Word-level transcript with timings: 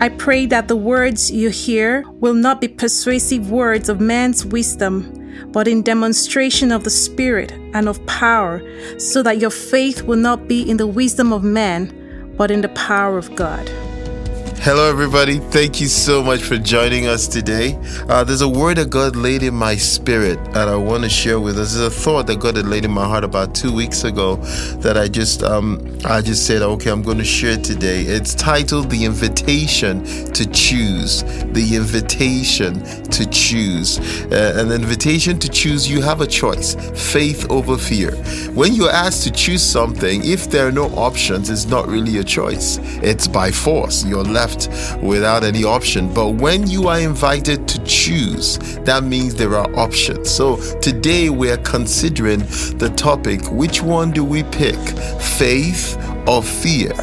I 0.00 0.08
pray 0.08 0.46
that 0.46 0.68
the 0.68 0.76
words 0.76 1.30
you 1.30 1.50
hear 1.50 2.04
will 2.20 2.34
not 2.34 2.60
be 2.60 2.68
persuasive 2.68 3.50
words 3.50 3.88
of 3.88 4.00
man's 4.00 4.44
wisdom, 4.44 5.48
but 5.52 5.68
in 5.68 5.82
demonstration 5.82 6.72
of 6.72 6.84
the 6.84 6.90
Spirit 6.90 7.52
and 7.72 7.88
of 7.88 8.04
power, 8.06 8.62
so 8.98 9.22
that 9.22 9.38
your 9.38 9.50
faith 9.50 10.02
will 10.02 10.18
not 10.18 10.48
be 10.48 10.68
in 10.68 10.76
the 10.76 10.86
wisdom 10.86 11.32
of 11.32 11.42
man, 11.44 12.34
but 12.36 12.50
in 12.50 12.60
the 12.60 12.68
power 12.70 13.18
of 13.18 13.34
God. 13.36 13.70
Hello, 14.64 14.88
everybody. 14.88 15.40
Thank 15.40 15.78
you 15.78 15.88
so 15.88 16.22
much 16.22 16.42
for 16.42 16.56
joining 16.56 17.06
us 17.06 17.28
today. 17.28 17.78
Uh, 18.08 18.24
there's 18.24 18.40
a 18.40 18.48
word 18.48 18.78
that 18.78 18.88
God 18.88 19.14
laid 19.14 19.42
in 19.42 19.52
my 19.52 19.76
spirit 19.76 20.42
that 20.54 20.68
I 20.68 20.76
want 20.76 21.02
to 21.02 21.10
share 21.10 21.38
with 21.38 21.58
us. 21.58 21.74
There's 21.74 21.86
a 21.86 21.90
thought 21.90 22.26
that 22.28 22.40
God 22.40 22.56
had 22.56 22.66
laid 22.66 22.86
in 22.86 22.90
my 22.90 23.06
heart 23.06 23.24
about 23.24 23.54
two 23.54 23.70
weeks 23.70 24.04
ago 24.04 24.36
that 24.76 24.96
I 24.96 25.06
just 25.06 25.42
um, 25.42 25.93
I 26.06 26.20
just 26.20 26.46
said, 26.46 26.60
okay, 26.60 26.90
I'm 26.90 27.00
going 27.00 27.16
to 27.16 27.24
share 27.24 27.56
today. 27.56 28.02
It's 28.02 28.34
titled 28.34 28.90
"The 28.90 29.06
Invitation 29.06 30.04
to 30.04 30.44
Choose." 30.50 31.22
The 31.22 31.76
invitation 31.76 32.82
to 33.04 33.24
choose. 33.30 33.98
Uh, 34.30 34.54
an 34.56 34.72
invitation 34.72 35.38
to 35.38 35.48
choose. 35.48 35.88
You 35.88 36.02
have 36.02 36.20
a 36.20 36.26
choice: 36.26 36.74
faith 36.94 37.50
over 37.50 37.78
fear. 37.78 38.10
When 38.52 38.74
you're 38.74 38.90
asked 38.90 39.22
to 39.24 39.30
choose 39.30 39.62
something, 39.62 40.20
if 40.24 40.50
there 40.50 40.68
are 40.68 40.72
no 40.72 40.86
options, 40.88 41.48
it's 41.48 41.66
not 41.66 41.88
really 41.88 42.18
a 42.18 42.24
choice. 42.24 42.78
It's 43.02 43.26
by 43.26 43.50
force. 43.50 44.04
You're 44.04 44.24
left 44.24 44.68
without 45.02 45.42
any 45.42 45.64
option. 45.64 46.12
But 46.12 46.30
when 46.32 46.66
you 46.66 46.88
are 46.88 47.00
invited 47.00 47.66
to 47.68 47.82
choose, 47.84 48.58
that 48.80 49.04
means 49.04 49.34
there 49.36 49.54
are 49.54 49.74
options. 49.74 50.28
So 50.30 50.56
today 50.80 51.30
we're 51.30 51.58
considering 51.58 52.40
the 52.78 52.92
topic 52.94 53.40
which 53.50 53.82
one 53.82 54.10
do 54.10 54.22
we 54.22 54.42
pick? 54.42 54.76
Faith 55.20 55.93
or 56.26 56.42
fear? 56.42 56.94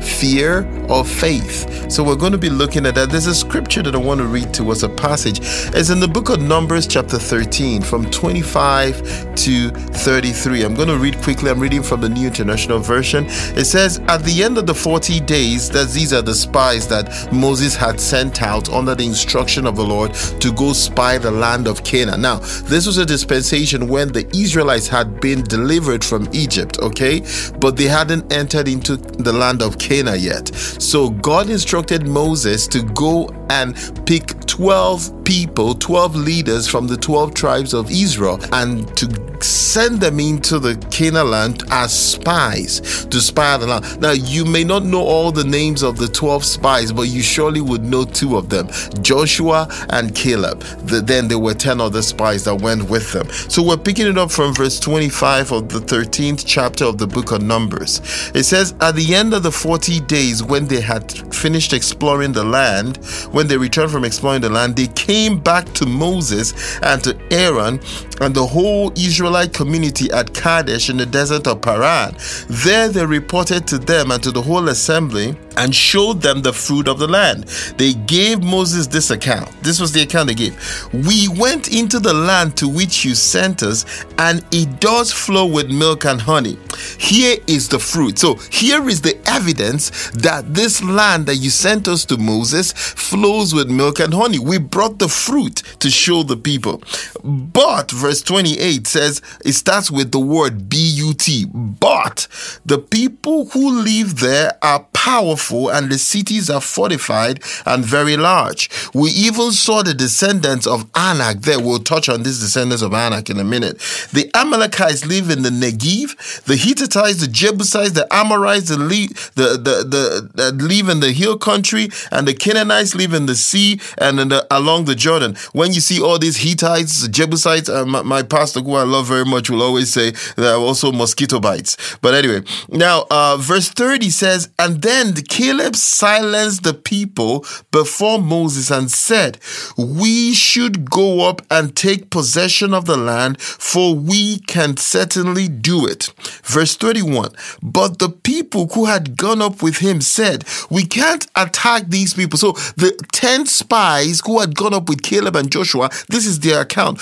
fear 0.00 0.64
or 0.90 1.04
faith. 1.04 1.90
So 1.90 2.02
we're 2.04 2.16
going 2.16 2.32
to 2.32 2.38
be 2.38 2.50
looking 2.50 2.86
at 2.86 2.94
that. 2.96 3.10
There's 3.10 3.26
a 3.26 3.34
scripture 3.34 3.82
that 3.82 3.94
I 3.94 3.98
want 3.98 4.20
to 4.20 4.26
read 4.26 4.52
to 4.54 4.70
us, 4.70 4.82
a 4.82 4.88
passage. 4.88 5.40
It's 5.74 5.90
in 5.90 6.00
the 6.00 6.08
book 6.08 6.28
of 6.28 6.40
Numbers, 6.40 6.86
chapter 6.86 7.18
13, 7.18 7.82
from 7.82 8.10
25 8.10 9.34
to 9.36 9.70
33. 9.70 10.64
I'm 10.64 10.74
going 10.74 10.88
to 10.88 10.98
read 10.98 11.16
quickly. 11.22 11.50
I'm 11.50 11.60
reading 11.60 11.82
from 11.82 12.00
the 12.00 12.08
New 12.08 12.26
International 12.26 12.78
Version. 12.78 13.26
It 13.28 13.66
says, 13.66 13.98
At 14.08 14.22
the 14.24 14.42
end 14.42 14.58
of 14.58 14.66
the 14.66 14.74
40 14.74 15.20
days, 15.20 15.70
that 15.70 15.90
these 15.90 16.12
are 16.12 16.22
the 16.22 16.34
spies 16.34 16.88
that 16.88 17.32
Moses 17.32 17.76
had 17.76 18.00
sent 18.00 18.42
out 18.42 18.68
under 18.70 18.94
the 18.94 19.06
instruction 19.06 19.66
of 19.66 19.76
the 19.76 19.84
Lord 19.84 20.14
to 20.14 20.52
go 20.52 20.72
spy 20.72 21.18
the 21.18 21.30
land 21.30 21.66
of 21.66 21.84
Canaan. 21.84 22.22
Now, 22.22 22.36
this 22.36 22.86
was 22.86 22.98
a 22.98 23.06
dispensation 23.06 23.88
when 23.88 24.08
the 24.08 24.28
Israelites 24.36 24.88
had 24.88 25.20
been 25.20 25.42
delivered 25.42 26.04
from 26.04 26.28
Egypt, 26.32 26.78
okay? 26.80 27.22
But 27.58 27.76
they 27.76 27.84
hadn't 27.84 28.32
entered 28.32 28.68
into 28.68 28.96
the 28.96 29.32
land 29.32 29.62
of 29.62 29.78
Canaan 29.78 30.20
yet. 30.20 30.48
So 30.80 31.10
God 31.10 31.50
instructed 31.50 32.06
Moses 32.08 32.66
to 32.68 32.82
go 32.82 33.28
and 33.50 33.76
pick 34.06 34.39
12 34.60 35.24
people, 35.24 35.74
12 35.74 36.16
leaders 36.16 36.68
from 36.68 36.86
the 36.86 36.96
12 36.98 37.32
tribes 37.32 37.72
of 37.72 37.90
Israel, 37.90 38.38
and 38.52 38.86
to 38.94 39.06
send 39.42 40.00
them 40.00 40.20
into 40.20 40.58
the 40.58 40.76
Canaan 40.90 41.30
land 41.30 41.62
as 41.70 41.98
spies 41.98 43.06
to 43.06 43.20
spy 43.20 43.56
the 43.56 43.66
land. 43.66 44.00
Now, 44.00 44.12
you 44.12 44.44
may 44.44 44.64
not 44.64 44.84
know 44.84 45.02
all 45.02 45.32
the 45.32 45.44
names 45.44 45.82
of 45.82 45.96
the 45.96 46.08
12 46.08 46.44
spies, 46.44 46.92
but 46.92 47.02
you 47.02 47.22
surely 47.22 47.60
would 47.60 47.84
know 47.84 48.04
two 48.04 48.36
of 48.36 48.48
them 48.48 48.68
Joshua 49.02 49.68
and 49.90 50.14
Caleb. 50.14 50.60
The, 50.84 51.00
then 51.00 51.28
there 51.28 51.38
were 51.38 51.54
10 51.54 51.80
other 51.80 52.02
spies 52.02 52.44
that 52.44 52.56
went 52.56 52.88
with 52.90 53.12
them. 53.12 53.28
So 53.48 53.62
we're 53.62 53.76
picking 53.76 54.06
it 54.06 54.18
up 54.18 54.30
from 54.30 54.54
verse 54.54 54.78
25 54.78 55.52
of 55.52 55.68
the 55.68 55.78
13th 55.78 56.44
chapter 56.46 56.84
of 56.84 56.98
the 56.98 57.06
book 57.06 57.32
of 57.32 57.42
Numbers. 57.42 58.00
It 58.34 58.44
says, 58.44 58.74
At 58.80 58.94
the 58.96 59.14
end 59.14 59.34
of 59.34 59.42
the 59.42 59.52
40 59.52 60.00
days, 60.00 60.42
when 60.42 60.66
they 60.66 60.80
had 60.80 61.10
finished 61.34 61.72
exploring 61.72 62.32
the 62.32 62.44
land, 62.44 62.98
when 63.32 63.46
they 63.46 63.56
returned 63.56 63.90
from 63.90 64.04
exploring 64.04 64.42
the 64.42 64.49
land, 64.50 64.76
they 64.76 64.88
came 64.88 65.38
back 65.38 65.66
to 65.74 65.86
Moses 65.86 66.78
and 66.82 67.02
to 67.04 67.18
Aaron 67.30 67.80
and 68.20 68.34
the 68.34 68.46
whole 68.46 68.92
Israelite 68.96 69.52
community 69.52 70.10
at 70.12 70.34
Kadesh 70.34 70.90
in 70.90 70.96
the 70.96 71.06
desert 71.06 71.46
of 71.46 71.62
Paran. 71.62 72.14
There 72.48 72.88
they 72.88 73.06
reported 73.06 73.66
to 73.68 73.78
them 73.78 74.10
and 74.10 74.22
to 74.22 74.30
the 74.30 74.42
whole 74.42 74.68
assembly 74.68 75.36
and 75.56 75.74
showed 75.74 76.22
them 76.22 76.42
the 76.42 76.52
fruit 76.52 76.88
of 76.88 76.98
the 76.98 77.06
land. 77.06 77.44
They 77.76 77.94
gave 77.94 78.42
Moses 78.42 78.86
this 78.86 79.10
account. 79.10 79.50
This 79.62 79.80
was 79.80 79.92
the 79.92 80.02
account 80.02 80.28
they 80.28 80.34
gave. 80.34 80.56
We 80.92 81.28
went 81.28 81.72
into 81.74 81.98
the 81.98 82.14
land 82.14 82.56
to 82.58 82.68
which 82.68 83.04
you 83.04 83.14
sent 83.14 83.62
us, 83.62 84.04
and 84.18 84.44
it 84.52 84.80
does 84.80 85.12
flow 85.12 85.46
with 85.46 85.70
milk 85.70 86.04
and 86.04 86.20
honey. 86.20 86.58
Here 86.98 87.36
is 87.46 87.68
the 87.68 87.78
fruit. 87.78 88.18
So, 88.18 88.34
here 88.50 88.88
is 88.88 89.00
the 89.02 89.18
evidence 89.26 90.10
that 90.10 90.54
this 90.54 90.82
land 90.82 91.26
that 91.26 91.36
you 91.36 91.50
sent 91.50 91.88
us 91.88 92.04
to 92.06 92.16
Moses 92.16 92.72
flows 92.72 93.54
with 93.54 93.70
milk 93.70 94.00
and 94.00 94.14
honey. 94.14 94.38
We 94.40 94.58
brought 94.58 94.98
the 94.98 95.08
fruit 95.08 95.62
to 95.80 95.90
show 95.90 96.22
the 96.22 96.36
people. 96.36 96.82
But, 97.24 97.90
verse 97.90 98.22
28 98.22 98.86
says, 98.86 99.22
it 99.44 99.52
starts 99.52 99.90
with 99.90 100.12
the 100.12 100.20
word 100.20 100.68
B 100.68 100.76
U 100.78 101.14
T. 101.14 101.46
But 101.46 102.28
the 102.64 102.78
people 102.78 103.46
who 103.46 103.82
live 103.82 104.20
there 104.20 104.52
are 104.62 104.86
powerful 104.92 105.70
and 105.70 105.90
the 105.90 105.98
cities 105.98 106.50
are 106.50 106.60
fortified 106.60 107.42
and 107.66 107.84
very 107.84 108.16
large. 108.16 108.70
We 108.94 109.10
even 109.10 109.52
saw 109.52 109.82
the 109.82 109.94
descendants 109.94 110.66
of 110.66 110.86
Anak 110.94 111.40
there. 111.42 111.58
We'll 111.60 111.78
touch 111.80 112.08
on 112.08 112.22
these 112.22 112.40
descendants 112.40 112.82
of 112.82 112.92
Anak 112.92 113.30
in 113.30 113.38
a 113.38 113.44
minute. 113.44 113.78
The 114.12 114.30
Amalekites 114.34 115.06
live 115.06 115.30
in 115.30 115.42
the 115.42 115.50
Negev, 115.50 116.44
the 116.44 116.56
Hittites, 116.56 117.20
the 117.20 117.28
Jebusites, 117.28 117.92
the 117.92 118.06
Amorites, 118.12 118.68
the, 118.68 118.76
the, 118.76 119.42
the, 119.56 120.30
the, 120.34 120.42
uh, 120.42 120.50
live 120.50 120.88
in 120.88 121.00
the 121.00 121.12
hill 121.12 121.38
country, 121.38 121.88
and 122.12 122.28
the 122.28 122.34
Canaanites 122.34 122.94
live 122.94 123.14
in 123.14 123.26
the 123.26 123.34
sea 123.34 123.80
and 123.98 124.19
the, 124.28 124.46
along 124.50 124.84
the 124.84 124.94
Jordan. 124.94 125.36
When 125.52 125.72
you 125.72 125.80
see 125.80 126.00
all 126.00 126.18
these 126.18 126.36
Hittites, 126.36 127.08
Jebusites, 127.08 127.68
uh, 127.68 127.84
my, 127.84 128.02
my, 128.02 128.22
pastor, 128.22 128.60
who 128.60 128.74
I 128.74 128.84
love 128.84 129.06
very 129.06 129.24
much, 129.24 129.50
will 129.50 129.62
always 129.62 129.92
say 129.92 130.12
there 130.36 130.54
are 130.54 130.60
also 130.60 130.92
mosquito 130.92 131.40
bites. 131.40 131.76
But 132.00 132.14
anyway, 132.14 132.42
now 132.68 133.06
uh, 133.10 133.36
verse 133.40 133.70
30 133.70 134.10
says, 134.10 134.50
And 134.58 134.82
then 134.82 134.90
then 134.90 135.14
Caleb 135.14 135.76
silenced 135.76 136.62
the 136.62 136.74
people 136.74 137.44
before 137.70 138.20
Moses 138.20 138.70
and 138.70 138.90
said, 138.90 139.38
We 139.76 140.34
should 140.34 140.90
go 140.90 141.28
up 141.28 141.42
and 141.50 141.76
take 141.76 142.10
possession 142.10 142.74
of 142.74 142.86
the 142.86 142.96
land, 142.96 143.40
for 143.40 143.94
we 143.94 144.40
can 144.40 144.76
certainly 144.76 145.48
do 145.48 145.86
it. 145.86 146.12
Verse 146.42 146.76
31 146.76 147.30
But 147.62 147.98
the 147.98 148.10
people 148.10 148.66
who 148.74 148.86
had 148.86 149.16
gone 149.16 149.40
up 149.40 149.62
with 149.62 149.78
him 149.78 150.00
said, 150.00 150.44
We 150.70 150.84
can't 150.84 151.26
attack 151.36 151.84
these 151.88 152.14
people. 152.14 152.38
So 152.38 152.52
the 152.76 152.92
10 153.12 153.46
spies 153.46 154.09
who 154.18 154.40
had 154.40 154.56
gone 154.56 154.74
up 154.74 154.88
with 154.88 155.02
Caleb 155.02 155.36
and 155.36 155.52
Joshua, 155.52 155.88
this 156.08 156.26
is 156.26 156.40
their 156.40 156.62
account. 156.62 157.00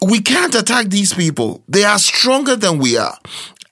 We 0.00 0.20
can't 0.20 0.54
attack 0.54 0.86
these 0.86 1.12
people. 1.12 1.62
They 1.68 1.84
are 1.84 1.98
stronger 1.98 2.56
than 2.56 2.78
we 2.78 2.96
are 2.96 3.18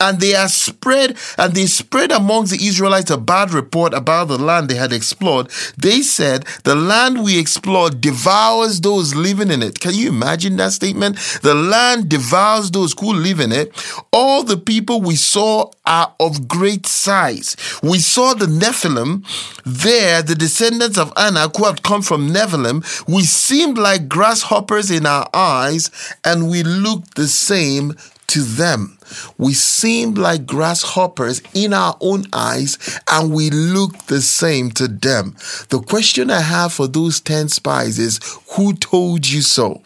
and 0.00 0.18
they 0.20 0.34
are 0.34 0.48
spread 0.48 1.16
and 1.38 1.54
they 1.54 1.66
spread 1.66 2.10
amongst 2.10 2.52
the 2.52 2.66
Israelites 2.66 3.10
a 3.10 3.18
bad 3.18 3.52
report 3.52 3.92
about 3.94 4.28
the 4.28 4.38
land 4.38 4.68
they 4.68 4.74
had 4.74 4.92
explored. 4.92 5.48
They 5.76 6.00
said, 6.00 6.44
The 6.64 6.74
land 6.74 7.22
we 7.22 7.38
explored 7.38 8.00
devours 8.00 8.80
those 8.80 9.14
living 9.14 9.50
in 9.50 9.62
it. 9.62 9.78
Can 9.78 9.94
you 9.94 10.08
imagine 10.08 10.56
that 10.56 10.72
statement? 10.72 11.16
The 11.42 11.54
land 11.54 12.08
devours 12.08 12.70
those 12.70 12.94
who 12.98 13.12
live 13.12 13.40
in 13.40 13.52
it. 13.52 13.72
All 14.12 14.42
the 14.42 14.56
people 14.56 15.00
we 15.02 15.16
saw 15.16 15.70
are 15.84 16.14
of 16.18 16.48
great 16.48 16.86
size. 16.86 17.56
We 17.82 17.98
saw 17.98 18.34
the 18.34 18.46
Nephilim 18.46 19.24
there, 19.64 20.22
the 20.22 20.34
descendants 20.34 20.98
of 20.98 21.12
Anak 21.16 21.56
who 21.56 21.64
had 21.64 21.82
come 21.82 22.02
from 22.02 22.30
Nephilim. 22.30 22.84
We 23.08 23.22
seemed 23.24 23.76
like 23.76 24.08
grasshoppers 24.08 24.90
in 24.90 25.04
our 25.04 25.28
eyes, 25.34 25.90
and 26.24 26.50
we 26.50 26.62
looked 26.62 27.16
the 27.16 27.28
same 27.28 27.96
to 28.30 28.42
them. 28.42 28.98
We 29.38 29.54
seem 29.54 30.14
like 30.14 30.46
grasshoppers 30.46 31.42
in 31.54 31.72
our 31.72 31.96
own 32.00 32.24
eyes 32.32 32.78
and 33.10 33.32
we 33.32 33.50
look 33.50 33.96
the 34.06 34.20
same 34.20 34.70
to 34.72 34.88
them. 34.88 35.36
The 35.68 35.80
question 35.80 36.30
I 36.30 36.40
have 36.40 36.72
for 36.72 36.86
those 36.86 37.20
10 37.20 37.48
spies 37.48 37.98
is 37.98 38.20
who 38.56 38.74
told 38.74 39.28
you 39.28 39.42
so? 39.42 39.82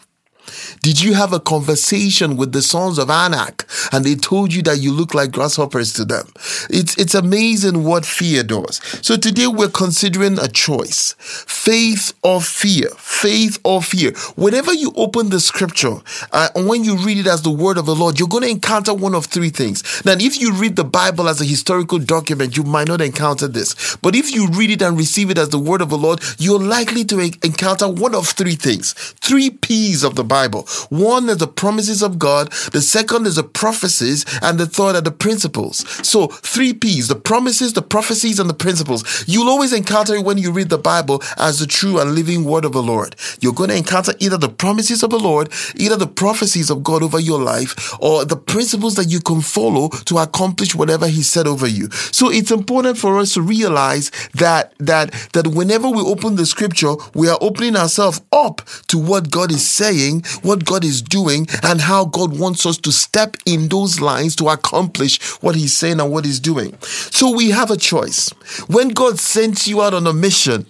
Did 0.81 1.01
you 1.01 1.13
have 1.13 1.33
a 1.33 1.39
conversation 1.39 2.37
with 2.37 2.51
the 2.51 2.61
sons 2.61 2.97
of 2.97 3.09
Anak 3.09 3.65
and 3.91 4.05
they 4.05 4.15
told 4.15 4.53
you 4.53 4.61
that 4.63 4.79
you 4.79 4.91
look 4.91 5.13
like 5.13 5.31
grasshoppers 5.31 5.93
to 5.93 6.05
them? 6.05 6.27
It's, 6.69 6.97
it's 6.97 7.15
amazing 7.15 7.83
what 7.83 8.05
fear 8.05 8.43
does. 8.43 8.81
So 9.01 9.17
today 9.17 9.47
we're 9.47 9.69
considering 9.69 10.39
a 10.39 10.47
choice. 10.47 11.15
Faith 11.19 12.13
or 12.23 12.41
fear. 12.41 12.89
Faith 12.97 13.59
or 13.63 13.81
fear. 13.81 14.11
Whenever 14.35 14.73
you 14.73 14.93
open 14.95 15.29
the 15.29 15.39
scripture 15.39 15.97
uh, 16.31 16.49
and 16.55 16.67
when 16.67 16.83
you 16.83 16.97
read 16.97 17.17
it 17.17 17.27
as 17.27 17.41
the 17.41 17.51
word 17.51 17.77
of 17.77 17.85
the 17.85 17.95
Lord, 17.95 18.19
you're 18.19 18.27
going 18.27 18.43
to 18.43 18.49
encounter 18.49 18.93
one 18.93 19.15
of 19.15 19.25
three 19.25 19.49
things. 19.49 20.05
Now, 20.05 20.13
if 20.13 20.39
you 20.39 20.53
read 20.53 20.75
the 20.75 20.83
Bible 20.83 21.27
as 21.27 21.41
a 21.41 21.45
historical 21.45 21.99
document, 21.99 22.55
you 22.55 22.63
might 22.63 22.87
not 22.87 23.01
encounter 23.01 23.47
this. 23.47 23.95
But 23.97 24.15
if 24.15 24.33
you 24.33 24.47
read 24.49 24.71
it 24.71 24.81
and 24.81 24.97
receive 24.97 25.29
it 25.29 25.37
as 25.37 25.49
the 25.49 25.59
word 25.59 25.81
of 25.81 25.89
the 25.89 25.97
Lord, 25.97 26.21
you're 26.37 26.59
likely 26.59 27.03
to 27.05 27.19
encounter 27.19 27.89
one 27.89 28.15
of 28.15 28.27
three 28.27 28.55
things. 28.55 28.93
Three 28.93 29.49
P's 29.49 30.03
of 30.03 30.15
the 30.15 30.23
Bible. 30.35 30.63
One 30.89 31.29
is 31.29 31.37
the 31.37 31.47
promises 31.63 32.01
of 32.03 32.19
God, 32.19 32.51
the 32.73 32.81
second 32.81 33.25
is 33.25 33.37
the 33.37 33.43
prophecies, 33.61 34.25
and 34.41 34.59
the 34.59 34.65
third 34.77 34.93
are 34.97 35.07
the 35.09 35.19
principles. 35.27 35.77
So, 36.05 36.27
three 36.27 36.73
P's 36.73 37.07
the 37.07 37.15
promises, 37.15 37.71
the 37.71 37.87
prophecies, 37.95 38.37
and 38.41 38.49
the 38.49 38.59
principles. 38.65 39.01
You'll 39.31 39.53
always 39.53 39.71
encounter 39.71 40.13
it 40.15 40.25
when 40.25 40.37
you 40.37 40.51
read 40.51 40.67
the 40.67 40.85
Bible 40.93 41.23
as 41.37 41.59
the 41.59 41.67
true 41.67 42.01
and 42.01 42.15
living 42.19 42.43
word 42.43 42.65
of 42.65 42.73
the 42.73 42.83
Lord. 42.83 43.15
You're 43.39 43.59
going 43.59 43.69
to 43.69 43.77
encounter 43.77 44.13
either 44.19 44.37
the 44.37 44.49
promises 44.63 45.03
of 45.03 45.11
the 45.11 45.23
Lord, 45.29 45.45
either 45.77 45.95
the 45.95 46.13
prophecies 46.23 46.69
of 46.69 46.83
God 46.83 47.01
over 47.01 47.19
your 47.19 47.41
life, 47.53 47.73
or 48.01 48.25
the 48.25 48.41
principles 48.53 48.95
that 48.95 49.09
you 49.13 49.21
can 49.21 49.39
follow 49.39 49.87
to 50.09 50.17
accomplish 50.17 50.75
whatever 50.75 51.07
He 51.07 51.23
said 51.23 51.47
over 51.47 51.67
you. 51.77 51.89
So, 52.17 52.29
it's 52.29 52.51
important 52.51 52.97
for 52.97 53.19
us 53.21 53.33
to 53.35 53.41
realize 53.41 54.11
that 54.33 54.73
that 54.79 55.07
that 55.31 55.47
whenever 55.47 55.87
we 55.89 56.01
open 56.01 56.35
the 56.35 56.45
scripture, 56.45 56.93
we 57.13 57.29
are 57.29 57.39
opening 57.39 57.77
ourselves 57.77 58.19
up 58.33 58.61
to 58.87 58.97
what 58.97 59.31
God 59.31 59.49
is 59.51 59.65
saying, 59.65 60.23
what 60.41 60.65
God 60.65 60.83
is 60.83 61.01
doing, 61.01 61.47
and 61.63 61.81
how 61.81 62.05
God 62.05 62.37
wants 62.37 62.65
us 62.65 62.77
to 62.79 62.91
step 62.91 63.37
in 63.45 63.67
those 63.67 64.01
lines 64.01 64.35
to 64.37 64.49
accomplish 64.49 65.21
what 65.41 65.55
He's 65.55 65.77
saying 65.77 65.99
and 65.99 66.11
what 66.11 66.25
He's 66.25 66.39
doing. 66.39 66.77
So 66.81 67.35
we 67.35 67.51
have 67.51 67.71
a 67.71 67.77
choice. 67.77 68.29
When 68.67 68.89
God 68.89 69.19
sends 69.19 69.67
you 69.67 69.81
out 69.81 69.93
on 69.93 70.07
a 70.07 70.13
mission, 70.13 70.65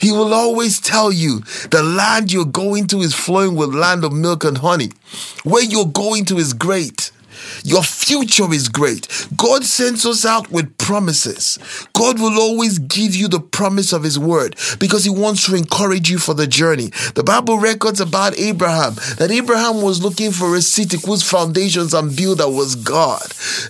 he 0.00 0.10
will 0.10 0.34
always 0.34 0.80
tell 0.80 1.12
you 1.12 1.40
the 1.70 1.82
land 1.82 2.32
you're 2.32 2.44
going 2.44 2.86
to 2.88 3.00
is 3.00 3.14
flowing 3.14 3.54
with 3.54 3.74
land 3.74 4.04
of 4.04 4.12
milk 4.12 4.44
and 4.44 4.58
honey. 4.58 4.90
Where 5.44 5.62
you're 5.62 5.86
going 5.86 6.24
to 6.26 6.38
is 6.38 6.52
great. 6.52 7.12
Your 7.64 7.82
future 7.82 8.52
is 8.52 8.68
great. 8.68 9.08
God 9.36 9.64
sends 9.64 10.04
us 10.04 10.24
out 10.24 10.50
with 10.50 10.76
promises. 10.78 11.58
God 11.92 12.20
will 12.20 12.38
always 12.38 12.78
give 12.78 13.14
you 13.14 13.28
the 13.28 13.40
promise 13.40 13.92
of 13.92 14.02
His 14.02 14.18
word 14.18 14.56
because 14.78 15.04
He 15.04 15.10
wants 15.10 15.46
to 15.46 15.54
encourage 15.54 16.10
you 16.10 16.18
for 16.18 16.34
the 16.34 16.46
journey. 16.46 16.90
The 17.14 17.24
Bible 17.24 17.58
records 17.58 18.00
about 18.00 18.38
Abraham 18.38 18.94
that 19.18 19.30
Abraham 19.30 19.82
was 19.82 20.02
looking 20.02 20.30
for 20.30 20.54
a 20.54 20.62
city 20.62 20.98
whose 21.04 21.28
foundations 21.28 21.94
and 21.94 22.14
builder 22.16 22.48
was 22.48 22.74
God. 22.74 23.22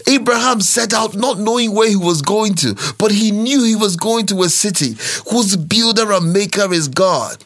Abraham 0.07 0.61
set 0.61 0.93
out 0.93 1.15
not 1.15 1.39
knowing 1.39 1.75
where 1.75 1.89
he 1.89 1.97
was 1.97 2.23
going 2.23 2.55
to, 2.57 2.75
but 2.99 3.11
he 3.11 3.31
knew 3.31 3.63
he 3.65 3.77
was 3.77 3.97
going 3.97 4.27
to 4.27 4.43
a 4.43 4.49
city 4.49 4.97
whose 5.31 5.57
builder 5.57 6.13
and 6.13 6.33
maker 6.33 6.73
is 6.73 6.89
God. 6.89 7.45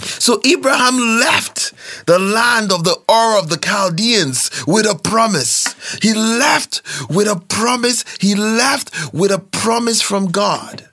So 0.00 0.40
Abraham 0.44 0.96
left 1.20 1.72
the 2.06 2.18
land 2.18 2.72
of 2.72 2.84
the 2.84 2.96
Ur 3.10 3.38
of 3.38 3.48
the 3.48 3.56
Chaldeans 3.56 4.50
with 4.66 4.86
a 4.86 4.98
promise. 4.98 5.74
He 6.02 6.14
left 6.14 6.82
with 7.10 7.28
a 7.28 7.36
promise. 7.36 8.04
He 8.20 8.34
left 8.34 9.12
with 9.12 9.30
a 9.30 9.38
promise 9.38 10.00
from 10.02 10.26
God. 10.26 10.88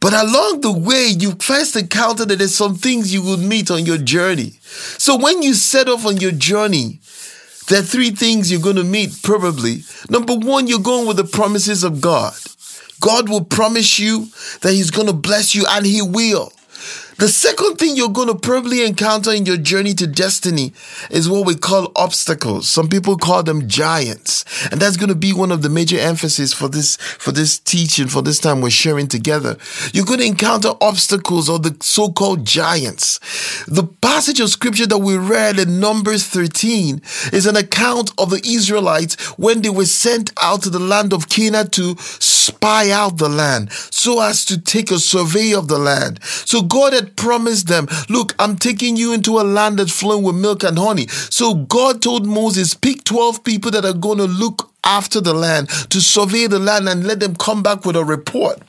But 0.00 0.14
along 0.14 0.62
the 0.62 0.72
way, 0.72 1.14
you 1.18 1.32
first 1.32 1.76
encounter 1.76 2.24
that 2.24 2.36
there's 2.36 2.54
some 2.54 2.74
things 2.74 3.12
you 3.12 3.22
will 3.22 3.36
meet 3.36 3.70
on 3.70 3.84
your 3.84 3.98
journey. 3.98 4.54
So 4.96 5.18
when 5.18 5.42
you 5.42 5.52
set 5.52 5.88
off 5.88 6.06
on 6.06 6.16
your 6.16 6.32
journey, 6.32 7.00
there 7.68 7.80
are 7.80 7.84
three 7.84 8.10
things 8.10 8.50
you're 8.50 8.60
going 8.62 8.76
to 8.76 8.84
meet 8.84 9.10
probably. 9.22 9.82
Number 10.08 10.34
one, 10.34 10.66
you're 10.66 10.80
going 10.80 11.06
with 11.06 11.18
the 11.18 11.24
promises 11.24 11.84
of 11.84 12.00
God. 12.00 12.34
God 13.00 13.28
will 13.28 13.44
promise 13.44 13.98
you 13.98 14.28
that 14.62 14.72
He's 14.72 14.90
going 14.90 15.06
to 15.06 15.12
bless 15.12 15.54
you 15.54 15.64
and 15.68 15.84
He 15.84 16.02
will. 16.02 16.52
The 17.20 17.28
second 17.28 17.76
thing 17.76 17.96
you're 17.96 18.08
going 18.08 18.28
to 18.28 18.34
probably 18.34 18.82
encounter 18.82 19.30
in 19.30 19.44
your 19.44 19.58
journey 19.58 19.92
to 19.92 20.06
destiny 20.06 20.72
is 21.10 21.28
what 21.28 21.44
we 21.44 21.54
call 21.54 21.92
obstacles. 21.94 22.66
Some 22.66 22.88
people 22.88 23.18
call 23.18 23.42
them 23.42 23.68
giants. 23.68 24.46
And 24.72 24.80
that's 24.80 24.96
going 24.96 25.10
to 25.10 25.14
be 25.14 25.34
one 25.34 25.52
of 25.52 25.60
the 25.60 25.68
major 25.68 25.98
emphasis 25.98 26.54
for 26.54 26.66
this, 26.66 26.96
for 26.96 27.30
this 27.30 27.58
teaching, 27.58 28.08
for 28.08 28.22
this 28.22 28.38
time 28.38 28.62
we're 28.62 28.70
sharing 28.70 29.06
together. 29.06 29.58
You're 29.92 30.06
going 30.06 30.20
to 30.20 30.24
encounter 30.24 30.70
obstacles 30.80 31.50
or 31.50 31.58
the 31.58 31.76
so-called 31.82 32.46
giants. 32.46 33.18
The 33.66 33.86
passage 34.00 34.40
of 34.40 34.48
scripture 34.48 34.86
that 34.86 34.96
we 34.96 35.18
read 35.18 35.58
in 35.58 35.78
Numbers 35.78 36.26
13 36.26 37.02
is 37.34 37.44
an 37.44 37.54
account 37.54 38.12
of 38.16 38.30
the 38.30 38.40
Israelites 38.46 39.16
when 39.36 39.60
they 39.60 39.68
were 39.68 39.84
sent 39.84 40.32
out 40.40 40.62
to 40.62 40.70
the 40.70 40.78
land 40.78 41.12
of 41.12 41.28
Canaan 41.28 41.68
to 41.72 41.96
spy 41.98 42.90
out 42.90 43.18
the 43.18 43.28
land 43.28 43.70
so 43.90 44.22
as 44.22 44.46
to 44.46 44.58
take 44.58 44.90
a 44.90 44.98
survey 44.98 45.52
of 45.52 45.68
the 45.68 45.78
land. 45.78 46.18
So 46.24 46.62
God 46.62 46.94
had 46.94 47.09
promised 47.16 47.68
them, 47.68 47.86
Look, 48.08 48.34
I'm 48.38 48.56
taking 48.56 48.96
you 48.96 49.12
into 49.12 49.38
a 49.38 49.42
land 49.42 49.78
that's 49.78 49.98
flowing 49.98 50.24
with 50.24 50.36
milk 50.36 50.62
and 50.64 50.78
honey. 50.78 51.06
So 51.08 51.54
God 51.54 52.02
told 52.02 52.26
Moses, 52.26 52.74
Pick 52.74 53.04
12 53.04 53.44
people 53.44 53.70
that 53.72 53.84
are 53.84 53.92
going 53.92 54.18
to 54.18 54.26
look 54.26 54.70
after 54.84 55.20
the 55.20 55.34
land, 55.34 55.68
to 55.90 56.00
survey 56.00 56.46
the 56.46 56.58
land, 56.58 56.88
and 56.88 57.06
let 57.06 57.20
them 57.20 57.36
come 57.36 57.62
back 57.62 57.84
with 57.84 57.96
a 57.96 58.04
report. 58.04 58.60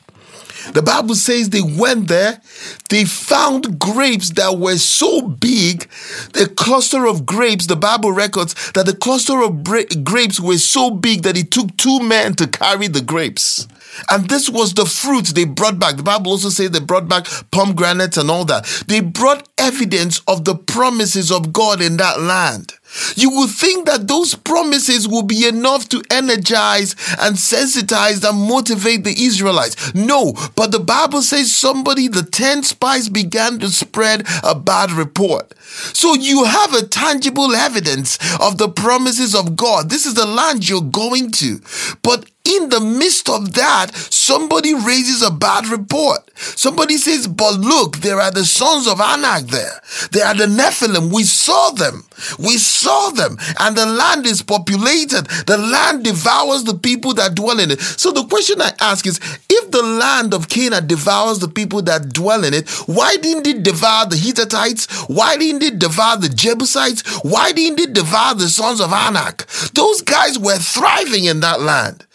The 0.74 0.82
Bible 0.82 1.16
says 1.16 1.50
they 1.50 1.60
went 1.60 2.08
there, 2.08 2.40
they 2.88 3.04
found 3.04 3.80
grapes 3.80 4.30
that 4.30 4.58
were 4.58 4.76
so 4.76 5.22
big, 5.22 5.88
the 6.34 6.46
cluster 6.56 7.06
of 7.06 7.26
grapes, 7.26 7.66
the 7.66 7.76
Bible 7.76 8.12
records 8.12 8.54
that 8.72 8.86
the 8.86 8.94
cluster 8.94 9.42
of 9.42 9.64
bra- 9.64 9.82
grapes 10.04 10.38
were 10.38 10.58
so 10.58 10.90
big 10.90 11.22
that 11.22 11.36
it 11.36 11.50
took 11.50 11.76
two 11.76 12.00
men 12.00 12.34
to 12.34 12.46
carry 12.46 12.86
the 12.86 13.00
grapes. 13.00 13.66
And 14.10 14.28
this 14.28 14.48
was 14.48 14.74
the 14.74 14.86
fruit 14.86 15.26
they 15.26 15.44
brought 15.44 15.78
back. 15.78 15.96
The 15.96 16.02
Bible 16.02 16.32
also 16.32 16.48
says 16.48 16.70
they 16.70 16.80
brought 16.80 17.08
back 17.08 17.26
pomegranates 17.50 18.16
and 18.16 18.30
all 18.30 18.44
that. 18.46 18.64
They 18.88 19.00
brought 19.00 19.48
evidence 19.58 20.20
of 20.26 20.44
the 20.44 20.54
promises 20.54 21.30
of 21.30 21.52
God 21.52 21.80
in 21.80 21.96
that 21.98 22.20
land. 22.20 22.74
You 23.16 23.30
would 23.30 23.50
think 23.50 23.86
that 23.86 24.06
those 24.06 24.34
promises 24.34 25.08
will 25.08 25.22
be 25.22 25.46
enough 25.48 25.88
to 25.90 26.02
energize 26.10 26.92
and 27.18 27.36
sensitize 27.36 28.28
and 28.28 28.38
motivate 28.38 29.04
the 29.04 29.24
Israelites. 29.24 29.94
No, 29.94 30.34
but 30.56 30.72
the 30.72 30.80
Bible 30.80 31.22
says 31.22 31.54
somebody, 31.54 32.08
the 32.08 32.22
10 32.22 32.64
spies 32.64 33.08
began 33.08 33.58
to 33.60 33.68
spread 33.68 34.26
a 34.42 34.54
bad 34.54 34.90
report. 34.92 35.54
So 35.94 36.14
you 36.14 36.44
have 36.44 36.74
a 36.74 36.86
tangible 36.86 37.54
evidence 37.54 38.18
of 38.40 38.58
the 38.58 38.68
promises 38.68 39.34
of 39.34 39.56
God. 39.56 39.88
This 39.88 40.04
is 40.04 40.14
the 40.14 40.26
land 40.26 40.68
you're 40.68 40.82
going 40.82 41.30
to. 41.32 41.60
But 42.02 42.28
in 42.44 42.68
the 42.70 42.80
midst 42.80 43.28
of 43.28 43.54
that, 43.54 43.94
somebody 43.94 44.74
raises 44.74 45.22
a 45.22 45.30
bad 45.30 45.68
report. 45.68 46.28
Somebody 46.36 46.96
says, 46.96 47.28
but 47.28 47.54
look, 47.54 47.98
there 47.98 48.20
are 48.20 48.32
the 48.32 48.44
sons 48.44 48.88
of 48.88 49.00
Anak 49.00 49.46
there. 49.46 49.80
They 50.10 50.22
are 50.22 50.34
the 50.34 50.46
Nephilim. 50.46 51.12
We 51.14 51.22
saw 51.22 51.70
them. 51.70 52.04
We 52.38 52.56
saw 52.58 53.10
them. 53.10 53.38
And 53.60 53.76
the 53.76 53.86
land 53.86 54.26
is 54.26 54.42
populated. 54.42 55.26
The 55.46 55.56
land 55.56 56.04
devours 56.04 56.64
the 56.64 56.74
people 56.74 57.14
that 57.14 57.36
dwell 57.36 57.60
in 57.60 57.70
it. 57.70 57.80
So 57.80 58.10
the 58.10 58.24
question 58.24 58.60
I 58.60 58.72
ask 58.80 59.06
is, 59.06 59.20
if 59.48 59.70
the 59.70 59.82
land 59.82 60.34
of 60.34 60.48
Canaan 60.48 60.88
devours 60.88 61.38
the 61.38 61.48
people 61.48 61.82
that 61.82 62.12
dwell 62.12 62.42
in 62.42 62.54
it, 62.54 62.68
why 62.86 63.16
didn't 63.16 63.46
it 63.46 63.62
devour 63.62 64.06
the 64.06 64.16
Hittites? 64.16 64.86
Why 65.08 65.36
didn't 65.36 65.62
it 65.62 65.78
devour 65.78 66.16
the 66.16 66.28
Jebusites? 66.28 67.02
Why 67.22 67.52
didn't 67.52 67.78
it 67.78 67.92
devour 67.92 68.34
the 68.34 68.48
sons 68.48 68.80
of 68.80 68.92
Anak? 68.92 69.46
Those 69.74 70.02
guys 70.02 70.38
were 70.38 70.58
thriving 70.58 71.24
in 71.24 71.40
that 71.40 71.60
land. 71.60 72.06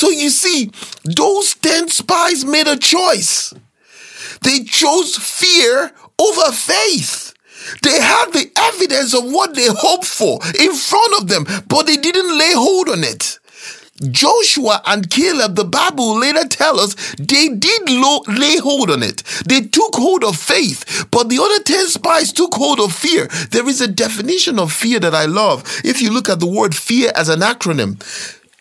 So 0.00 0.08
you 0.08 0.30
see, 0.30 0.70
those 1.04 1.52
10 1.56 1.88
spies 1.88 2.42
made 2.42 2.66
a 2.66 2.78
choice. 2.78 3.52
They 4.40 4.64
chose 4.64 5.14
fear 5.14 5.92
over 6.18 6.52
faith. 6.52 7.34
They 7.82 8.00
had 8.00 8.32
the 8.32 8.50
evidence 8.56 9.12
of 9.12 9.30
what 9.30 9.54
they 9.54 9.66
hoped 9.68 10.06
for 10.06 10.40
in 10.58 10.72
front 10.72 11.20
of 11.20 11.28
them, 11.28 11.44
but 11.68 11.86
they 11.86 11.98
didn't 11.98 12.38
lay 12.38 12.54
hold 12.54 12.88
on 12.88 13.04
it. 13.04 13.38
Joshua 14.10 14.80
and 14.86 15.10
Caleb, 15.10 15.56
the 15.56 15.66
Bible 15.66 16.18
later 16.18 16.48
tell 16.48 16.80
us 16.80 16.94
they 17.18 17.50
did 17.50 17.90
lo- 17.90 18.24
lay 18.26 18.56
hold 18.56 18.90
on 18.90 19.02
it. 19.02 19.22
They 19.46 19.60
took 19.60 19.96
hold 19.96 20.24
of 20.24 20.36
faith, 20.36 21.08
but 21.10 21.28
the 21.28 21.38
other 21.38 21.62
10 21.62 21.88
spies 21.88 22.32
took 22.32 22.54
hold 22.54 22.80
of 22.80 22.94
fear. 22.94 23.26
There 23.50 23.68
is 23.68 23.82
a 23.82 23.86
definition 23.88 24.58
of 24.58 24.72
fear 24.72 24.98
that 25.00 25.14
I 25.14 25.26
love. 25.26 25.62
If 25.84 26.00
you 26.00 26.10
look 26.10 26.30
at 26.30 26.40
the 26.40 26.46
word 26.46 26.74
fear 26.74 27.12
as 27.14 27.28
an 27.28 27.40
acronym, 27.40 28.00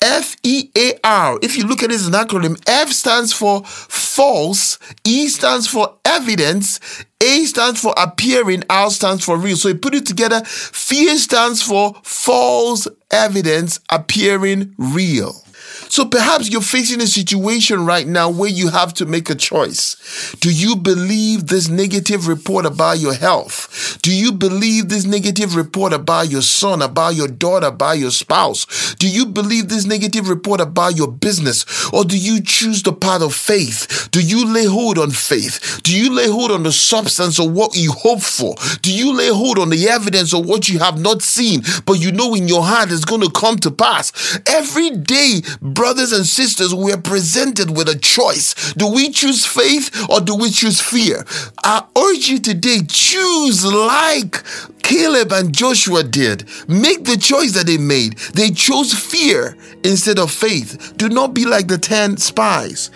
F 0.01 0.37
E 0.43 0.69
A 0.77 0.93
R. 1.03 1.39
If 1.41 1.57
you 1.57 1.65
look 1.65 1.83
at 1.83 1.91
it 1.91 1.95
as 1.95 2.07
an 2.07 2.13
acronym, 2.13 2.61
F 2.67 2.89
stands 2.89 3.33
for 3.33 3.63
false, 3.65 4.79
E 5.05 5.27
stands 5.27 5.67
for 5.67 5.97
evidence, 6.05 6.79
A 7.21 7.43
stands 7.45 7.81
for 7.81 7.93
appearing, 7.97 8.63
R 8.69 8.89
stands 8.89 9.25
for 9.25 9.37
real. 9.37 9.57
So 9.57 9.69
you 9.69 9.75
put 9.75 9.95
it 9.95 10.05
together, 10.05 10.43
fear 10.45 11.17
stands 11.17 11.61
for 11.61 11.95
false 12.03 12.87
evidence 13.11 13.79
appearing 13.89 14.73
real. 14.77 15.35
So 15.89 16.05
perhaps 16.05 16.49
you're 16.49 16.61
facing 16.61 17.01
a 17.01 17.07
situation 17.07 17.83
right 17.83 18.05
now 18.05 18.29
where 18.29 18.49
you 18.49 18.69
have 18.69 18.93
to 18.95 19.07
make 19.07 19.29
a 19.31 19.35
choice. 19.35 20.35
Do 20.39 20.53
you 20.53 20.75
believe 20.75 21.47
this 21.47 21.67
negative 21.67 22.27
report 22.27 22.67
about 22.67 22.99
your 22.99 23.15
health? 23.15 23.97
Do 24.03 24.13
you 24.15 24.31
believe 24.31 24.89
this 24.89 25.05
negative 25.05 25.55
report 25.55 25.91
about 25.91 26.29
your 26.29 26.43
son, 26.43 26.83
about 26.83 27.15
your 27.15 27.27
daughter, 27.27 27.67
about 27.67 27.97
your 27.97 28.11
spouse? 28.11 28.93
Do 28.95 29.09
you 29.09 29.25
believe 29.25 29.69
this 29.69 29.85
negative 29.85 30.29
report 30.29 30.61
about 30.61 30.95
your 30.95 31.11
business? 31.11 31.65
Or 31.91 32.05
do 32.05 32.17
you 32.17 32.41
choose 32.43 32.83
the 32.83 32.93
path 32.93 33.23
of 33.23 33.33
faith? 33.33 34.09
Do 34.11 34.21
you 34.21 34.45
lay 34.45 34.65
hold 34.65 34.99
on 34.99 35.09
faith? 35.09 35.81
Do 35.83 35.97
you 35.97 36.13
lay 36.13 36.27
hold 36.27 36.51
on 36.51 36.63
the 36.63 36.71
substance 36.71 37.39
of 37.39 37.51
what 37.51 37.75
you 37.75 37.93
hope 37.93 38.21
for? 38.21 38.55
Do 38.83 38.93
you 38.93 39.13
lay 39.17 39.29
hold 39.29 39.57
on 39.57 39.69
the 39.69 39.89
evidence 39.89 40.35
of 40.35 40.45
what 40.45 40.69
you 40.69 40.77
have 40.77 40.99
not 40.99 41.23
seen, 41.23 41.63
but 41.87 41.93
you 41.93 42.11
know 42.11 42.35
in 42.35 42.47
your 42.47 42.63
heart 42.63 42.91
is 42.91 43.05
going 43.05 43.21
to 43.21 43.31
come 43.31 43.57
to 43.57 43.71
pass? 43.71 44.39
Every 44.45 44.91
day, 44.91 45.41
brothers 45.79 46.11
and 46.11 46.25
sisters, 46.25 46.75
we 46.75 46.91
are 46.91 46.99
presented 46.99 47.69
with 47.71 47.87
a 47.87 47.97
choice. 47.97 48.73
Do 48.73 48.91
we 48.91 49.11
choose 49.11 49.45
faith 49.45 50.09
or 50.09 50.19
do 50.19 50.35
we 50.35 50.49
choose 50.49 50.81
fear? 50.81 51.23
I 51.63 51.85
urge 51.97 52.27
you 52.27 52.37
today, 52.37 52.79
choose 52.85 53.63
like 53.63 54.43
Caleb 54.83 55.31
and 55.31 55.55
Joshua 55.55 56.03
did. 56.03 56.43
Make 56.67 57.05
the 57.05 57.15
choice 57.15 57.53
that 57.53 57.65
they 57.65 57.77
made. 57.77 58.17
They 58.35 58.49
chose 58.49 58.93
fear 58.93 59.55
instead 59.85 60.19
of 60.19 60.31
faith. 60.31 60.95
Do 60.97 61.07
not 61.07 61.33
be 61.33 61.45
like 61.45 61.69
the 61.69 61.77
10 61.77 62.17
spies. 62.17 62.91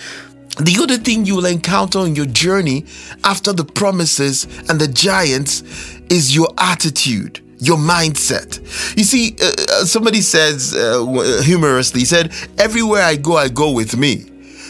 The 0.59 0.77
other 0.83 0.97
thing 0.97 1.25
you 1.25 1.37
will 1.37 1.45
encounter 1.45 1.99
on 1.99 2.17
your 2.17 2.25
journey 2.25 2.85
after 3.23 3.53
the 3.53 3.63
promises 3.63 4.43
and 4.69 4.77
the 4.77 4.89
giants 4.89 5.61
is 6.09 6.35
your 6.35 6.49
attitude 6.57 7.39
your 7.63 7.77
mindset. 7.77 8.59
You 8.97 9.03
see, 9.03 9.35
uh, 9.41 9.45
uh, 9.45 9.85
somebody 9.85 10.21
says 10.21 10.73
uh, 10.75 11.41
humorously, 11.43 12.05
said, 12.05 12.31
Everywhere 12.57 13.03
I 13.03 13.15
go, 13.15 13.37
I 13.37 13.49
go 13.49 13.71
with 13.71 13.97
me 13.97 14.25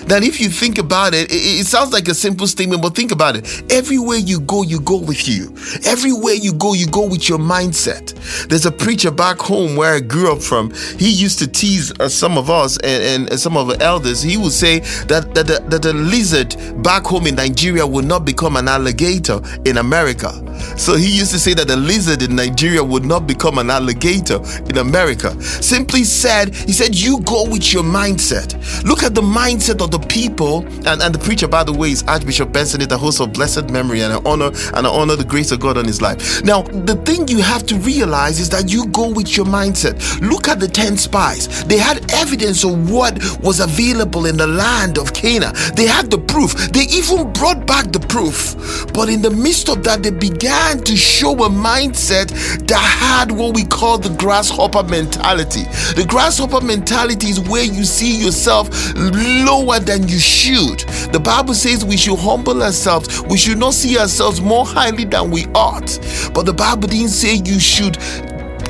that 0.07 0.23
if 0.23 0.39
you 0.39 0.49
think 0.49 0.77
about 0.77 1.13
it, 1.13 1.31
it, 1.31 1.65
sounds 1.65 1.93
like 1.93 2.07
a 2.07 2.13
simple 2.13 2.47
statement, 2.47 2.81
but 2.81 2.95
think 2.95 3.11
about 3.11 3.35
it. 3.35 3.71
Everywhere 3.71 4.17
you 4.17 4.39
go, 4.41 4.63
you 4.63 4.79
go 4.81 4.97
with 4.97 5.27
you. 5.27 5.55
Everywhere 5.85 6.33
you 6.33 6.53
go, 6.53 6.73
you 6.73 6.87
go 6.87 7.07
with 7.07 7.29
your 7.29 7.37
mindset. 7.39 8.13
There's 8.47 8.65
a 8.65 8.71
preacher 8.71 9.11
back 9.11 9.37
home 9.39 9.75
where 9.75 9.95
I 9.95 9.99
grew 9.99 10.31
up 10.31 10.41
from. 10.41 10.71
He 10.97 11.09
used 11.09 11.39
to 11.39 11.47
tease 11.47 11.91
uh, 11.99 12.09
some 12.09 12.37
of 12.37 12.49
us 12.49 12.77
and, 12.79 13.29
and, 13.29 13.39
some 13.39 13.57
of 13.57 13.67
the 13.67 13.81
elders. 13.81 14.21
He 14.21 14.37
would 14.37 14.51
say 14.51 14.79
that, 15.07 15.33
that, 15.35 15.47
the, 15.47 15.63
that 15.69 15.81
the 15.81 15.93
lizard 15.93 16.55
back 16.83 17.05
home 17.05 17.27
in 17.27 17.35
Nigeria 17.35 17.85
will 17.85 18.05
not 18.05 18.25
become 18.25 18.57
an 18.57 18.67
alligator 18.67 19.41
in 19.65 19.77
America. 19.77 20.42
So 20.77 20.95
he 20.95 21.07
used 21.07 21.31
to 21.31 21.39
say 21.39 21.53
that 21.53 21.67
the 21.67 21.77
lizard 21.77 22.21
in 22.21 22.35
Nigeria 22.35 22.83
would 22.83 23.05
not 23.05 23.27
become 23.27 23.57
an 23.57 23.69
alligator 23.69 24.39
in 24.69 24.77
America. 24.77 25.39
Simply 25.41 26.03
said, 26.03 26.55
he 26.55 26.71
said, 26.71 26.95
you 26.95 27.19
go 27.21 27.49
with 27.49 27.73
your 27.73 27.83
mindset. 27.83 28.53
Look 28.83 29.03
at 29.03 29.15
the 29.15 29.21
mindset 29.21 29.81
of 29.83 29.91
the 29.91 29.99
people, 29.99 30.65
and, 30.87 31.01
and 31.01 31.13
the 31.13 31.19
preacher, 31.19 31.47
by 31.47 31.63
the 31.63 31.73
way, 31.73 31.91
is 31.91 32.03
Archbishop 32.03 32.51
Benson 32.51 32.81
Idahosa 32.81 33.25
of 33.25 33.33
blessed 33.33 33.69
memory, 33.69 34.01
and 34.01 34.13
I 34.13 34.21
honor 34.25 34.51
and 34.73 34.85
I 34.85 34.89
honor 34.89 35.15
the 35.15 35.23
grace 35.23 35.51
of 35.51 35.59
God 35.59 35.77
on 35.77 35.85
his 35.85 36.01
life. 36.01 36.43
Now, 36.43 36.61
the 36.61 36.95
thing 37.05 37.27
you 37.27 37.41
have 37.41 37.65
to 37.67 37.75
realize 37.77 38.39
is 38.39 38.49
that 38.49 38.71
you 38.71 38.87
go 38.87 39.09
with 39.09 39.35
your 39.37 39.45
mindset. 39.45 40.21
Look 40.21 40.47
at 40.47 40.59
the 40.59 40.67
10 40.67 40.97
spies. 40.97 41.63
They 41.65 41.77
had 41.77 42.11
evidence 42.13 42.63
of 42.63 42.91
what 42.91 43.17
was 43.41 43.59
available 43.59 44.25
in 44.25 44.37
the 44.37 44.47
land 44.47 44.97
of 44.97 45.13
Canaan. 45.13 45.53
They 45.75 45.85
had 45.85 46.11
the 46.11 46.19
proof. 46.19 46.53
They 46.71 46.83
even 46.91 47.31
brought 47.33 47.65
back 47.65 47.91
the 47.91 47.99
proof. 47.99 48.55
But 48.93 49.09
in 49.09 49.21
the 49.21 49.31
midst 49.31 49.69
of 49.69 49.83
that, 49.83 50.03
they 50.03 50.11
began 50.11 50.42
to 50.43 50.97
show 50.97 51.31
a 51.31 51.49
mindset 51.49 52.27
that 52.67 52.79
had 52.79 53.31
what 53.31 53.55
we 53.55 53.63
call 53.63 53.97
the 53.97 54.09
grasshopper 54.09 54.83
mentality. 54.83 55.63
The 55.95 56.05
grasshopper 56.07 56.61
mentality 56.61 57.27
is 57.27 57.39
where 57.39 57.63
you 57.63 57.85
see 57.85 58.23
yourself 58.23 58.69
lower 58.95 59.79
than 59.79 60.07
you 60.07 60.19
should. 60.19 60.79
The 61.13 61.21
Bible 61.23 61.53
says 61.53 61.85
we 61.85 61.95
should 61.95 62.17
humble 62.19 62.61
ourselves. 62.61 63.21
We 63.23 63.37
should 63.37 63.57
not 63.57 63.73
see 63.73 63.97
ourselves 63.97 64.41
more 64.41 64.65
highly 64.65 65.05
than 65.05 65.31
we 65.31 65.45
ought. 65.55 65.99
But 66.33 66.45
the 66.45 66.53
Bible 66.53 66.87
didn't 66.89 67.09
say 67.09 67.35
you 67.35 67.59
should 67.59 67.93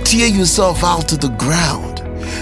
tear 0.06 0.28
yourself 0.28 0.84
out 0.84 1.08
to 1.10 1.18
the 1.18 1.30
ground. 1.30 1.94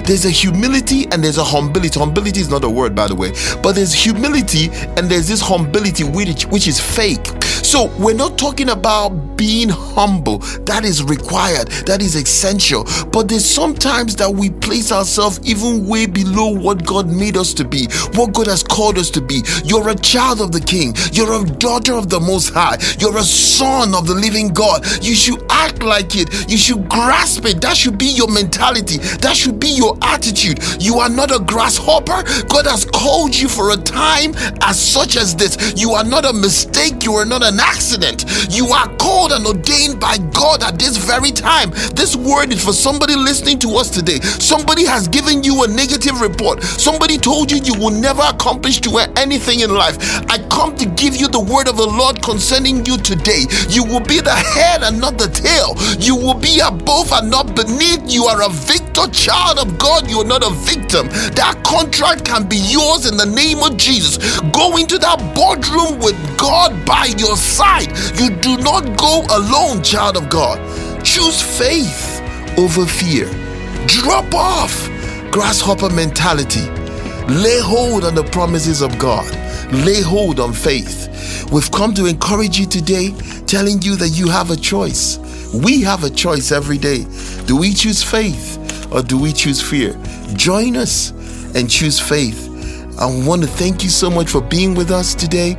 There's 0.06 0.26
a 0.26 0.30
humility 0.30 1.06
and 1.12 1.24
there's 1.24 1.38
a 1.38 1.46
humility. 1.46 2.00
Humility 2.00 2.42
is 2.42 2.50
not 2.50 2.64
a 2.64 2.70
word, 2.70 2.96
by 2.96 3.08
the 3.08 3.16
way, 3.16 3.32
but 3.62 3.76
there's 3.76 3.94
humility 3.94 4.70
and 4.98 5.10
there's 5.10 5.28
this 5.28 5.46
humility 5.46 6.04
which, 6.04 6.46
which 6.48 6.68
is 6.68 6.80
fake. 6.80 7.26
So 7.72 7.90
we're 7.98 8.14
not 8.14 8.38
talking 8.38 8.68
about 8.68 9.38
being 9.38 9.70
humble. 9.70 10.40
That 10.68 10.84
is 10.84 11.02
required, 11.04 11.70
that 11.88 12.02
is 12.02 12.16
essential. 12.16 12.84
But 13.14 13.30
there's 13.30 13.46
sometimes 13.46 14.18
that 14.18 14.30
we 14.30 14.50
place 14.50 14.92
ourselves 14.92 15.40
even 15.46 15.88
way 15.88 16.06
below 16.06 16.50
what 16.50 16.86
God 16.86 17.08
made 17.08 17.38
us 17.38 17.54
to 17.54 17.64
be, 17.64 17.88
what 18.14 18.34
God 18.34 18.48
has 18.48 18.62
called 18.62 18.98
us 18.98 19.10
to 19.12 19.22
be. 19.22 19.42
You're 19.64 19.88
a 19.88 19.96
child 19.96 20.42
of 20.42 20.52
the 20.52 20.60
King, 20.60 20.94
you're 21.14 21.32
a 21.32 21.46
daughter 21.46 21.94
of 21.94 22.10
the 22.10 22.20
Most 22.20 22.50
High, 22.50 22.76
you're 23.00 23.18
a 23.18 23.24
son 23.24 23.96
of 23.96 24.06
the 24.06 24.16
living 24.16 24.50
God. 24.50 24.86
You 25.02 25.16
should 25.16 25.42
act 25.50 25.82
like 25.82 26.18
it, 26.18 26.52
you 26.52 26.58
should 26.58 26.90
grasp 26.90 27.46
it. 27.46 27.62
That 27.62 27.78
should 27.78 27.98
be 27.98 28.08
your 28.08 28.30
mentality, 28.30 28.98
that 28.98 29.38
should 29.38 29.62
be 29.62 29.70
your 29.70 29.98
attitude. 30.02 30.60
You 30.82 31.00
are 31.00 31.10
not 31.10 31.34
a 31.34 31.40
grasshopper. 31.40 32.22
God 32.50 32.68
has 32.68 32.84
called 32.84 33.34
you 33.34 33.48
for 33.48 33.72
a 33.72 33.78
time 33.78 34.34
as 34.60 34.78
such 34.78 35.16
as 35.16 35.38
this. 35.38 35.74
You 35.78 35.92
are 35.92 36.04
not 36.04 36.26
a 36.26 36.34
mistake, 36.34 37.06
you 37.06 37.14
are 37.14 37.26
not 37.26 37.42
an 37.44 37.61
accident. 37.62 38.26
You 38.50 38.68
are 38.68 38.88
called 38.98 39.32
and 39.32 39.46
ordained 39.46 40.00
by 40.00 40.18
God 40.34 40.64
at 40.64 40.78
this 40.80 40.98
very 40.98 41.32
time. 41.32 41.72
This 41.96 42.16
word 42.16 42.52
is 42.52 42.64
for 42.64 42.74
somebody 42.74 43.16
listening 43.16 43.60
to 43.60 43.70
us 43.78 43.90
today. 43.90 44.20
Somebody 44.20 44.86
has 44.86 45.08
given 45.08 45.44
you 45.44 45.64
a 45.64 45.68
negative 45.68 46.22
report. 46.22 46.64
Somebody 46.64 47.18
told 47.18 47.52
you 47.52 47.60
you 47.64 47.74
will 47.80 47.92
never 47.92 48.24
accomplish 48.24 48.82
to 48.82 48.98
anything 49.16 49.62
in 49.62 49.74
life. 49.74 49.98
I 50.30 50.38
come 50.50 50.76
to 50.76 50.86
give 50.86 51.16
you 51.16 51.28
the 51.28 51.40
word 51.40 51.68
of 51.68 51.78
the 51.78 51.88
Lord 51.88 52.22
concerning 52.22 52.86
you 52.86 52.98
today. 52.98 53.46
You 53.70 53.84
will 53.84 54.02
be 54.02 54.20
the 54.20 54.36
head 54.36 54.84
and 54.84 55.00
not 55.00 55.18
the 55.18 55.28
tail. 55.28 55.76
You 56.00 56.16
will 56.16 56.40
be 56.40 56.60
above 56.60 57.12
and 57.14 57.30
not 57.30 57.56
beneath. 57.56 58.12
You 58.12 58.26
are 58.26 58.44
a 58.44 58.50
victor 58.50 59.08
child 59.12 59.60
of 59.60 59.78
God. 59.78 60.10
You 60.10 60.20
are 60.22 60.26
not 60.26 60.44
a 60.44 60.52
victim. 60.66 61.08
That 61.38 61.62
contract 61.64 62.26
can 62.26 62.48
be 62.48 62.58
yours 62.58 63.06
in 63.10 63.18
the 63.18 63.26
name 63.26 63.60
of 63.60 63.78
Jesus. 63.78 64.18
Go 64.52 64.78
into 64.78 64.98
that 65.00 65.20
boardroom 65.36 66.00
with 66.00 66.18
God 66.38 66.74
by 66.86 67.06
your 67.18 67.38
side. 67.52 67.92
You 68.20 68.30
do 68.30 68.58
not 68.58 68.98
go 68.98 69.26
alone, 69.30 69.84
child 69.84 70.18
of 70.18 70.30
God. 70.30 70.58
Choose 71.04 71.42
faith 71.42 72.22
over 72.58 72.86
fear. 72.86 73.26
Drop 73.88 74.34
off 74.34 74.90
grasshopper 75.32 75.90
mentality. 75.90 76.68
Lay 77.28 77.60
hold 77.60 78.06
on 78.06 78.16
the 78.16 78.24
promises 78.32 78.82
of 78.82 78.98
God. 78.98 79.30
Lay 79.72 80.02
hold 80.02 80.40
on 80.40 80.54
faith. 80.54 81.50
We've 81.52 81.72
come 81.72 81.94
to 81.96 82.06
encourage 82.06 82.60
you 82.60 82.66
today, 82.66 83.12
telling 83.46 83.82
you 83.82 83.96
that 83.98 84.10
you 84.10 84.30
have 84.30 84.52
a 84.52 84.56
choice. 84.56 85.18
We 85.54 85.82
have 85.82 86.04
a 86.04 86.10
choice 86.10 86.52
every 86.52 86.78
day. 86.78 87.06
Do 87.46 87.58
we 87.58 87.74
choose 87.74 88.04
faith 88.04 88.58
or 88.92 89.02
do 89.02 89.20
we 89.20 89.34
choose 89.34 89.62
fear? 89.62 89.94
Join 90.36 90.78
us 90.78 91.12
and 91.56 91.70
choose 91.70 92.00
faith. 92.00 92.48
I 93.00 93.06
want 93.26 93.42
to 93.42 93.48
thank 93.48 93.84
you 93.84 93.90
so 93.90 94.10
much 94.10 94.30
for 94.30 94.42
being 94.42 94.76
with 94.76 94.92
us 94.92 95.16
today. 95.16 95.58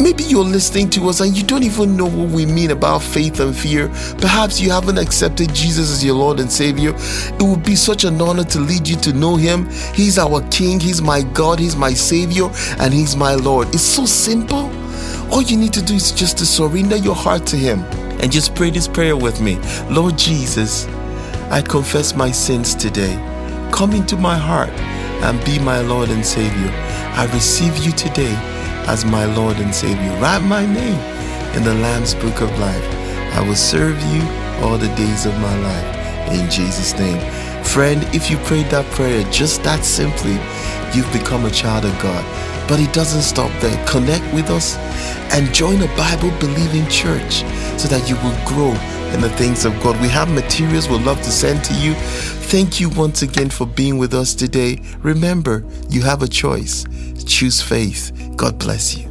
Maybe 0.00 0.22
you're 0.22 0.44
listening 0.44 0.90
to 0.90 1.08
us 1.08 1.20
and 1.20 1.36
you 1.36 1.42
don't 1.42 1.64
even 1.64 1.96
know 1.96 2.06
what 2.06 2.30
we 2.30 2.46
mean 2.46 2.70
about 2.70 3.02
faith 3.02 3.40
and 3.40 3.54
fear. 3.54 3.88
Perhaps 4.18 4.60
you 4.60 4.70
haven't 4.70 4.96
accepted 4.96 5.52
Jesus 5.52 5.90
as 5.90 6.04
your 6.04 6.14
Lord 6.14 6.38
and 6.38 6.50
Savior. 6.50 6.94
It 6.96 7.42
would 7.42 7.64
be 7.64 7.74
such 7.74 8.04
an 8.04 8.20
honor 8.20 8.44
to 8.44 8.60
lead 8.60 8.86
you 8.86 8.94
to 8.96 9.12
know 9.12 9.34
Him. 9.34 9.68
He's 9.94 10.16
our 10.16 10.40
King, 10.50 10.78
He's 10.78 11.02
my 11.02 11.22
God, 11.22 11.58
He's 11.58 11.74
my 11.74 11.92
Savior, 11.92 12.48
and 12.78 12.94
He's 12.94 13.16
my 13.16 13.34
Lord. 13.34 13.74
It's 13.74 13.82
so 13.82 14.06
simple. 14.06 14.70
All 15.32 15.42
you 15.42 15.56
need 15.56 15.72
to 15.72 15.82
do 15.82 15.94
is 15.94 16.12
just 16.12 16.38
to 16.38 16.46
surrender 16.46 16.96
your 16.96 17.16
heart 17.16 17.44
to 17.46 17.56
Him 17.56 17.80
and 18.20 18.30
just 18.30 18.54
pray 18.54 18.70
this 18.70 18.86
prayer 18.86 19.16
with 19.16 19.40
me 19.40 19.56
Lord 19.90 20.16
Jesus, 20.16 20.86
I 21.50 21.60
confess 21.60 22.14
my 22.14 22.30
sins 22.30 22.76
today. 22.76 23.16
Come 23.72 23.92
into 23.92 24.16
my 24.16 24.36
heart 24.36 24.70
and 25.24 25.44
be 25.44 25.58
my 25.58 25.80
Lord 25.80 26.08
and 26.10 26.24
Savior. 26.24 26.70
I 27.14 27.28
receive 27.34 27.76
you 27.78 27.90
today 27.92 28.57
as 28.88 29.04
my 29.04 29.26
Lord 29.26 29.58
and 29.58 29.74
Savior. 29.74 30.10
Write 30.18 30.42
my 30.42 30.64
name 30.64 30.98
in 31.54 31.62
the 31.62 31.74
Lamb's 31.74 32.14
Book 32.14 32.40
of 32.40 32.50
Life. 32.58 32.84
I 33.34 33.46
will 33.46 33.54
serve 33.54 34.00
you 34.12 34.22
all 34.62 34.78
the 34.78 34.92
days 34.96 35.26
of 35.26 35.38
my 35.38 35.56
life. 35.60 36.32
In 36.32 36.50
Jesus' 36.50 36.98
name. 36.98 37.20
Friend, 37.62 38.02
if 38.14 38.30
you 38.30 38.38
prayed 38.38 38.66
that 38.70 38.86
prayer 38.92 39.22
just 39.30 39.62
that 39.62 39.84
simply, 39.84 40.38
you've 40.94 41.12
become 41.12 41.44
a 41.44 41.50
child 41.50 41.84
of 41.84 41.92
God. 42.00 42.24
But 42.66 42.80
it 42.80 42.92
doesn't 42.94 43.22
stop 43.22 43.52
there. 43.60 43.76
Connect 43.86 44.24
with 44.32 44.48
us 44.48 44.76
and 45.32 45.54
join 45.54 45.82
a 45.82 45.96
Bible 45.96 46.30
believing 46.40 46.88
church 46.88 47.44
so 47.76 47.88
that 47.88 48.08
you 48.08 48.16
will 48.16 48.36
grow 48.44 48.72
in 49.14 49.20
the 49.20 49.30
things 49.30 49.64
of 49.64 49.72
God. 49.82 50.00
We 50.00 50.08
have 50.08 50.30
materials 50.30 50.88
we'd 50.88 51.02
love 51.02 51.20
to 51.22 51.30
send 51.30 51.64
to 51.64 51.74
you. 51.74 51.94
Thank 52.50 52.80
you 52.80 52.88
once 52.90 53.22
again 53.22 53.50
for 53.50 53.66
being 53.66 53.98
with 53.98 54.14
us 54.14 54.34
today. 54.34 54.80
Remember, 54.98 55.64
you 55.88 56.02
have 56.02 56.22
a 56.22 56.28
choice. 56.28 56.84
Choose 57.26 57.60
faith. 57.60 58.12
God 58.36 58.58
bless 58.58 58.96
you. 58.96 59.06